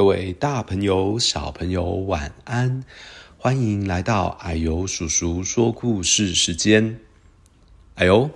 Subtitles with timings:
[0.00, 2.82] 各位大朋友、小朋友，晚安！
[3.36, 6.98] 欢迎来到矮油叔叔说故事时间。
[7.96, 8.30] 啊呦，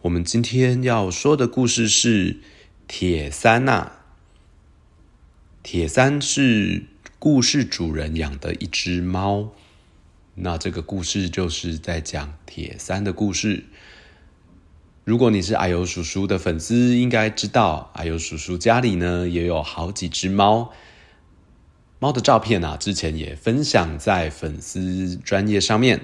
[0.00, 2.38] 我们今天要说的故事是
[2.88, 3.92] 铁三呐。
[5.62, 6.86] 铁三是
[7.18, 9.52] 故事主人养的一只猫。
[10.36, 13.66] 那这个故事就是在讲铁三的故事。
[15.04, 20.72] 如果你是矮油叔叔的粉丝，应该知道矮油叔叔家里呢也有好几只猫。
[22.02, 26.00] 猫的照片啊，之前也分享在粉丝专页上面。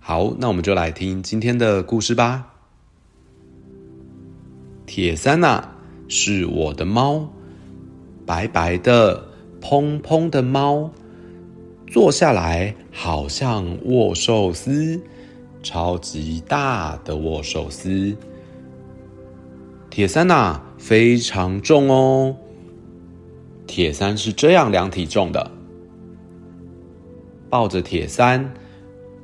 [0.00, 2.54] 好，那我们就来听今天的故事吧。
[4.86, 5.62] 铁三呐，
[6.08, 7.28] 是我的猫，
[8.24, 9.28] 白白的、
[9.60, 10.90] 蓬蓬的猫，
[11.86, 14.98] 坐下来好像握寿司。
[15.60, 18.16] 超级大的握寿司，
[19.90, 22.34] 铁三呐，非常重哦。
[23.68, 25.48] 铁三是这样量体重的：
[27.48, 28.52] 抱着铁三，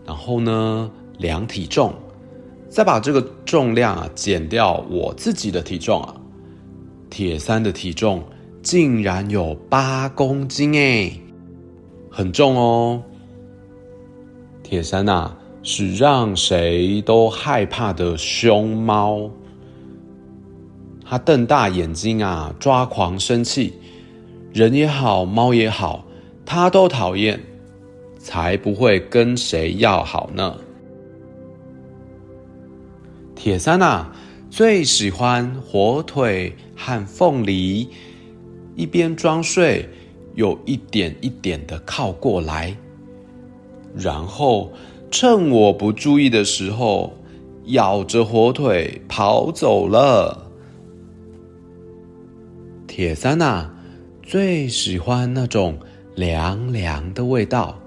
[0.06, 1.92] 然后呢量体重，
[2.68, 6.14] 再把这个重量啊减掉我自己的体重啊，
[7.10, 8.22] 铁三的体重
[8.62, 11.10] 竟然有八公斤哎，
[12.08, 13.02] 很重哦。
[14.62, 15.36] 铁三呐。
[15.66, 19.30] 是让谁都害怕的凶猫。
[21.02, 23.72] 它瞪大眼睛啊，抓狂生气，
[24.54, 26.06] 人也好，猫也好，
[26.46, 27.40] 它都讨厌，
[28.20, 30.56] 才不会跟谁要好呢。
[33.34, 34.06] 铁三呐，
[34.48, 37.88] 最喜欢火腿和凤梨，
[38.76, 39.88] 一边装睡，
[40.36, 42.76] 又一点一点的靠过来，
[43.96, 44.72] 然后。
[45.10, 47.12] 趁我不注意的时候，
[47.66, 50.50] 咬着火腿跑走了。
[52.88, 53.70] 铁三呐，
[54.26, 55.78] 最喜欢那种
[56.14, 57.78] 凉凉的味道，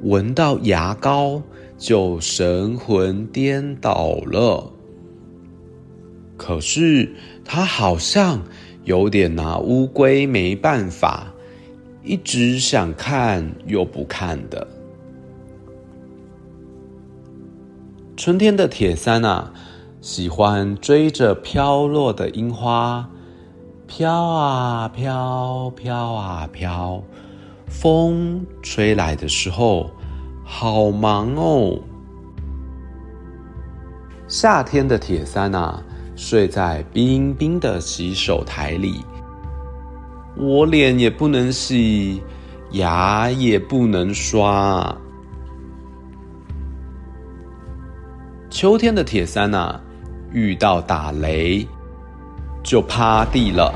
[0.00, 1.42] 闻到牙膏
[1.76, 4.72] 就神魂颠倒了。
[6.38, 8.42] 可是他好像
[8.84, 11.30] 有点拿乌龟没办法，
[12.02, 14.66] 一直想看又不看的。
[18.16, 19.52] 春天的铁三呐，
[20.00, 23.08] 喜欢追着飘落的樱花，
[23.88, 27.02] 飘啊飘，飘啊飘，
[27.66, 29.90] 风吹来的时候，
[30.44, 31.80] 好忙哦。
[34.28, 35.82] 夏天的铁三呐，
[36.14, 39.02] 睡在冰冰的洗手台里，
[40.36, 42.22] 我脸也不能洗，
[42.72, 44.94] 牙也不能刷。
[48.50, 49.80] 秋天的铁三呐，
[50.30, 51.66] 遇到打雷
[52.68, 53.72] 就趴地了，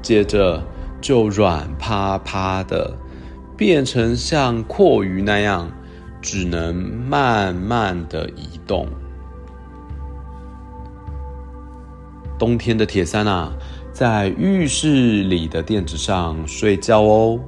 [0.00, 0.62] 接着
[1.02, 2.96] 就软趴趴的，
[3.58, 5.70] 变成像蛞蝓那样，
[6.22, 8.88] 只能慢慢的移动。
[12.38, 13.52] 冬天的铁三呐，
[13.92, 17.38] 在浴室里的垫子上睡觉哦，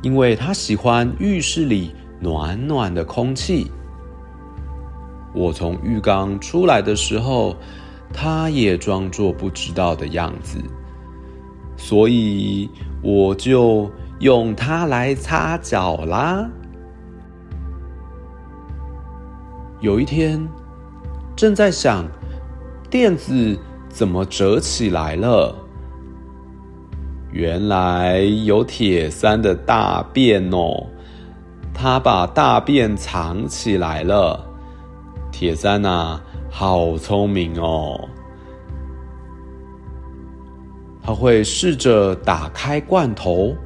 [0.00, 1.94] 因为他喜欢浴室里。
[2.20, 3.70] 暖暖的空气。
[5.34, 7.56] 我从浴缸出来的时候，
[8.12, 10.58] 他也装作不知道的样子，
[11.76, 12.70] 所以
[13.02, 13.90] 我就
[14.20, 16.48] 用它来擦脚啦。
[19.80, 20.48] 有一天，
[21.34, 22.06] 正在想
[22.88, 23.58] 垫子
[23.88, 25.54] 怎么折起来了，
[27.32, 30.86] 原来有铁三的大便哦。
[31.74, 34.46] 他把大便藏起来了，
[35.36, 38.08] 铁三呐，好聪明哦！
[41.02, 43.56] 他会试着打开罐头，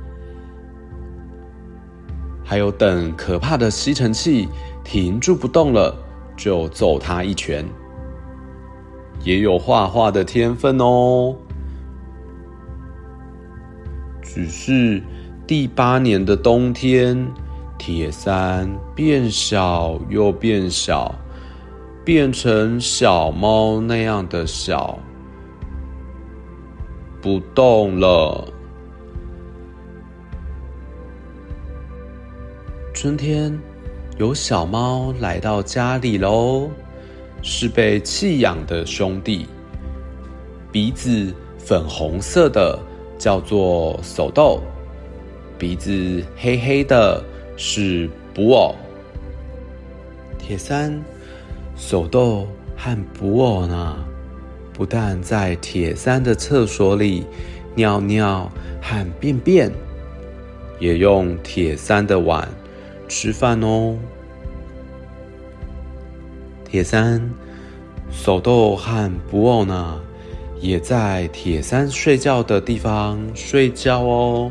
[2.42, 4.48] 还有等可怕的吸尘器
[4.82, 5.94] 停住不动了，
[6.34, 7.62] 就揍他一拳。
[9.22, 11.36] 也有画画的天分哦，
[14.22, 15.02] 只是
[15.46, 17.30] 第八年的冬天。
[17.76, 21.14] 铁三变小又变小，
[22.08, 24.98] 变成小猫那样的小，
[27.20, 28.50] 不动了。
[32.94, 33.60] 春天
[34.16, 36.70] 有小猫来到家里喽，
[37.42, 39.46] 是被弃养的兄弟，
[40.72, 42.78] 鼻子粉红色的
[43.18, 44.62] 叫做手豆，
[45.58, 47.22] 鼻子黑黑的。
[47.60, 48.74] 是布偶，
[50.38, 50.98] 铁三、
[51.78, 52.46] 手豆
[52.76, 53.96] 和布偶呢？
[54.74, 57.24] 不但在铁三的厕所里
[57.76, 58.50] 尿尿
[58.82, 59.72] 和便便，
[60.80, 62.46] 也用铁三的碗
[63.06, 63.96] 吃饭哦。
[66.64, 67.22] 铁三、
[68.10, 70.00] 手豆和布偶呢，
[70.60, 74.50] 也在铁三睡觉的地方睡觉哦。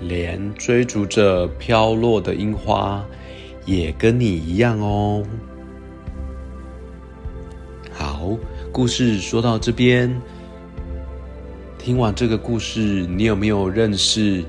[0.00, 3.04] 连追逐着飘落的樱花，
[3.66, 5.22] 也跟你一样哦。
[8.72, 10.20] 故事说到这边，
[11.78, 14.44] 听完这个故事，你有没有认识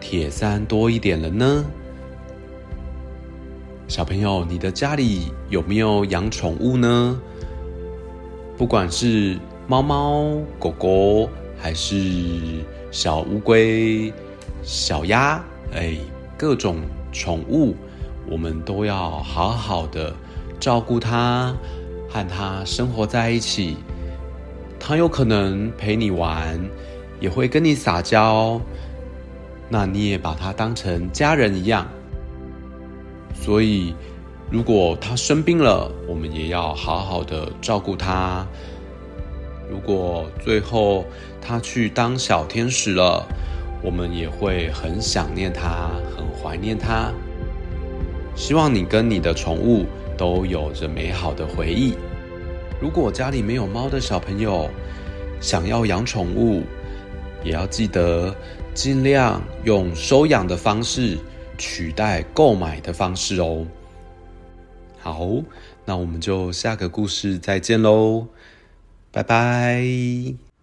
[0.00, 1.64] 铁三多一点了呢？
[3.86, 7.20] 小朋友，你的家里有没有养宠物呢？
[8.56, 11.28] 不管是猫猫、狗狗，
[11.58, 11.94] 还是
[12.90, 14.12] 小乌龟。
[14.62, 15.44] 小鸭，
[15.74, 15.98] 哎，
[16.38, 16.78] 各种
[17.12, 17.76] 宠物，
[18.26, 20.16] 我们都要好好的
[20.58, 21.54] 照顾它，
[22.14, 23.76] 和它生活在一起。
[24.78, 26.60] 它有可能陪你玩，
[27.18, 28.60] 也会跟你撒娇，
[29.68, 31.88] 那你也把它当成家人一样。
[33.34, 33.94] 所以，
[34.48, 38.46] 如果它生病了，我们也要好好的照顾它。
[39.68, 41.04] 如果最后
[41.40, 43.26] 它去当小天使了，
[43.82, 47.10] 我们也会很想念它，很怀念它。
[48.36, 51.94] 希望你跟你的宠物都有着美好的回忆。
[52.80, 54.68] 如果家里没有猫的小朋友，
[55.40, 56.62] 想要养宠物，
[57.44, 58.34] 也要记得
[58.74, 61.18] 尽量用收养的方式
[61.56, 63.66] 取代购买的方式哦。
[65.00, 65.28] 好，
[65.84, 68.26] 那我们就下个故事再见喽，
[69.12, 70.53] 拜拜。